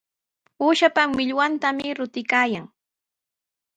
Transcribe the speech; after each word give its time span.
Uushapa 0.63 1.01
millwantami 1.15 1.85
rutuykaayan. 1.97 2.65